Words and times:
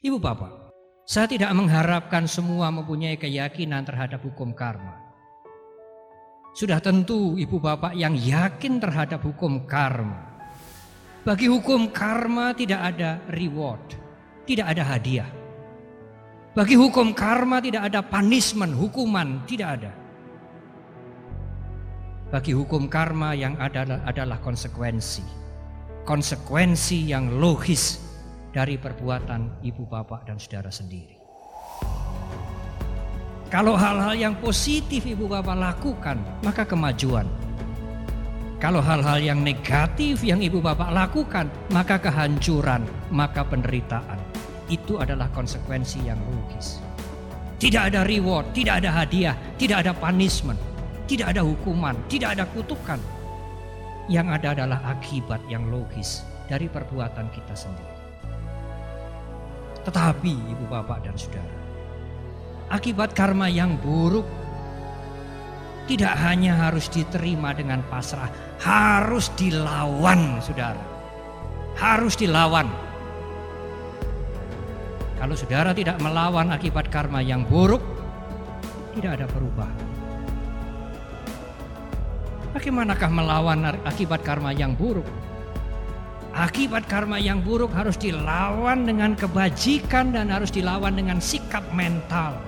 Ibu 0.00 0.16
bapak, 0.16 0.72
saya 1.04 1.28
tidak 1.28 1.52
mengharapkan 1.52 2.24
semua 2.24 2.72
mempunyai 2.72 3.20
keyakinan 3.20 3.84
terhadap 3.84 4.24
hukum 4.24 4.56
karma. 4.56 4.96
Sudah 6.56 6.80
tentu 6.80 7.36
ibu 7.36 7.60
bapak 7.60 7.92
yang 7.92 8.16
yakin 8.16 8.80
terhadap 8.80 9.20
hukum 9.20 9.68
karma. 9.68 10.40
Bagi 11.20 11.52
hukum 11.52 11.92
karma 11.92 12.56
tidak 12.56 12.80
ada 12.80 13.20
reward, 13.28 13.92
tidak 14.48 14.72
ada 14.72 14.88
hadiah. 14.88 15.28
Bagi 16.56 16.80
hukum 16.80 17.12
karma 17.12 17.60
tidak 17.60 17.92
ada 17.92 18.00
punishment, 18.00 18.72
hukuman, 18.72 19.44
tidak 19.44 19.84
ada. 19.84 19.92
Bagi 22.32 22.56
hukum 22.56 22.88
karma 22.88 23.36
yang 23.36 23.52
ada 23.60 24.00
adalah 24.08 24.40
konsekuensi. 24.40 25.20
Konsekuensi 26.08 27.04
yang 27.04 27.36
logis 27.36 28.09
dari 28.50 28.74
perbuatan 28.78 29.62
ibu 29.62 29.86
bapak 29.86 30.26
dan 30.26 30.36
saudara 30.38 30.70
sendiri. 30.70 31.20
Kalau 33.50 33.74
hal-hal 33.74 34.14
yang 34.14 34.34
positif 34.38 35.02
ibu 35.02 35.26
bapak 35.26 35.58
lakukan, 35.58 36.22
maka 36.46 36.62
kemajuan. 36.62 37.26
Kalau 38.62 38.78
hal-hal 38.78 39.18
yang 39.18 39.40
negatif 39.42 40.22
yang 40.22 40.38
ibu 40.38 40.62
bapak 40.62 40.92
lakukan, 40.94 41.50
maka 41.74 41.98
kehancuran, 41.98 42.86
maka 43.10 43.42
penderitaan. 43.42 44.20
Itu 44.70 45.02
adalah 45.02 45.26
konsekuensi 45.34 46.06
yang 46.06 46.20
logis. 46.30 46.78
Tidak 47.58 47.90
ada 47.90 48.06
reward, 48.06 48.54
tidak 48.54 48.84
ada 48.86 49.02
hadiah, 49.02 49.34
tidak 49.58 49.82
ada 49.82 49.92
punishment, 49.98 50.60
tidak 51.10 51.34
ada 51.34 51.42
hukuman, 51.42 51.98
tidak 52.06 52.38
ada 52.38 52.44
kutukan. 52.54 53.00
Yang 54.06 54.26
ada 54.38 54.48
adalah 54.62 54.80
akibat 54.94 55.42
yang 55.50 55.66
logis 55.74 56.22
dari 56.46 56.70
perbuatan 56.70 57.26
kita 57.34 57.54
sendiri. 57.58 57.99
Tetapi 59.86 60.32
ibu 60.52 60.64
bapak 60.68 61.08
dan 61.08 61.16
saudara, 61.16 61.56
akibat 62.68 63.16
karma 63.16 63.48
yang 63.48 63.80
buruk 63.80 64.28
tidak 65.90 66.14
hanya 66.22 66.54
harus 66.54 66.86
diterima 66.86 67.50
dengan 67.50 67.82
pasrah, 67.90 68.30
harus 68.62 69.26
dilawan 69.34 70.38
saudara. 70.38 70.78
Harus 71.74 72.14
dilawan. 72.14 72.68
Kalau 75.18 75.34
saudara 75.34 75.74
tidak 75.74 75.98
melawan 75.98 76.54
akibat 76.54 76.92
karma 76.92 77.24
yang 77.24 77.42
buruk, 77.42 77.82
tidak 78.94 79.18
ada 79.18 79.26
perubahan. 79.26 79.88
Bagaimanakah 82.54 83.10
melawan 83.10 83.58
akibat 83.86 84.22
karma 84.22 84.54
yang 84.54 84.78
buruk? 84.78 85.06
Akibat 86.30 86.86
karma 86.86 87.18
yang 87.18 87.42
buruk 87.42 87.74
harus 87.74 87.98
dilawan 87.98 88.86
dengan 88.86 89.18
kebajikan 89.18 90.14
dan 90.14 90.30
harus 90.30 90.54
dilawan 90.54 90.94
dengan 90.94 91.18
sikap 91.18 91.66
mental. 91.74 92.38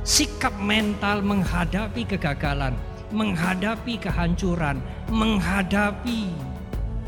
Sikap 0.00 0.56
mental 0.56 1.20
menghadapi 1.20 2.08
kegagalan, 2.08 2.72
menghadapi 3.12 4.00
kehancuran, 4.00 4.80
menghadapi 5.12 6.32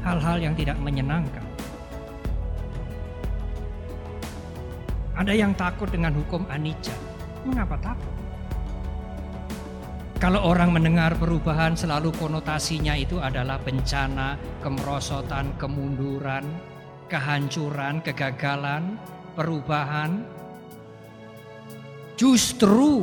hal-hal 0.00 0.40
yang 0.40 0.56
tidak 0.56 0.80
menyenangkan. 0.80 1.44
Ada 5.12 5.36
yang 5.36 5.52
takut 5.52 5.92
dengan 5.92 6.16
hukum 6.16 6.48
anicca. 6.48 6.96
Mengapa 7.44 7.76
takut? 7.76 8.21
Kalau 10.22 10.38
orang 10.46 10.70
mendengar 10.70 11.18
perubahan 11.18 11.74
selalu 11.74 12.14
konotasinya 12.14 12.94
itu 12.94 13.18
adalah 13.18 13.58
bencana, 13.58 14.38
kemerosotan, 14.62 15.50
kemunduran, 15.58 16.46
kehancuran, 17.10 17.98
kegagalan, 18.06 19.02
perubahan. 19.34 20.22
Justru 22.14 23.02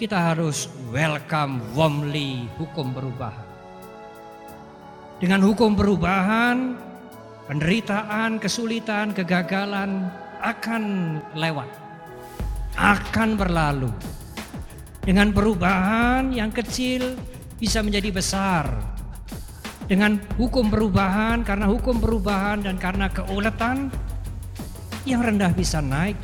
kita 0.00 0.32
harus 0.32 0.72
welcome 0.88 1.60
warmly 1.76 2.48
hukum 2.56 2.88
perubahan. 2.96 3.44
Dengan 5.20 5.44
hukum 5.44 5.76
perubahan, 5.76 6.72
penderitaan, 7.52 8.40
kesulitan, 8.40 9.12
kegagalan 9.12 10.08
akan 10.40 10.84
lewat, 11.36 11.68
akan 12.80 13.36
berlalu 13.36 13.92
dengan 15.08 15.32
perubahan 15.32 16.36
yang 16.36 16.52
kecil 16.52 17.16
bisa 17.56 17.80
menjadi 17.80 18.12
besar. 18.12 18.68
Dengan 19.88 20.20
hukum 20.36 20.68
perubahan, 20.68 21.40
karena 21.48 21.64
hukum 21.64 21.96
perubahan 21.96 22.60
dan 22.60 22.76
karena 22.76 23.08
keuletan, 23.08 23.88
yang 25.08 25.24
rendah 25.24 25.48
bisa 25.56 25.80
naik. 25.80 26.20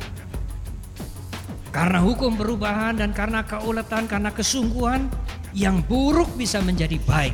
Karena 1.73 1.97
hukum 1.97 2.37
perubahan 2.37 3.01
dan 3.01 3.09
karena 3.09 3.41
keuletan, 3.41 4.05
karena 4.05 4.29
kesungguhan, 4.29 5.09
yang 5.57 5.81
buruk 5.81 6.29
bisa 6.37 6.61
menjadi 6.61 7.01
baik. 7.09 7.33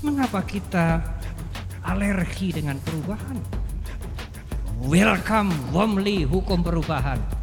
Mengapa 0.00 0.40
kita 0.48 1.04
alergi 1.84 2.56
dengan 2.56 2.80
perubahan? 2.80 3.36
Welcome 4.80 5.52
warmly 5.76 6.24
hukum 6.24 6.64
perubahan 6.64 7.33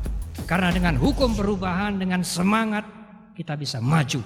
karena 0.51 0.67
dengan 0.67 0.99
hukum 0.99 1.31
perubahan, 1.31 1.95
dengan 1.95 2.27
semangat 2.27 2.83
kita 3.31 3.55
bisa 3.55 3.79
maju. 3.79 4.19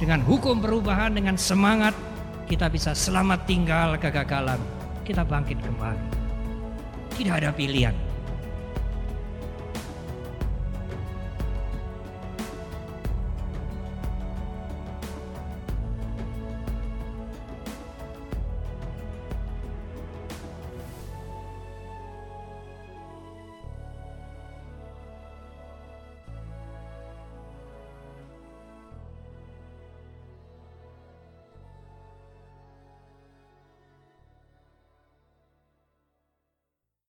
Dengan 0.00 0.24
hukum 0.24 0.64
perubahan, 0.64 1.12
dengan 1.12 1.36
semangat 1.36 1.92
kita 2.48 2.72
bisa 2.72 2.96
selamat 2.96 3.44
tinggal 3.44 4.00
kegagalan. 4.00 4.56
Kita 5.04 5.28
bangkit 5.28 5.60
kembali. 5.60 6.04
Tidak 7.20 7.34
ada 7.36 7.52
pilihan. 7.52 8.05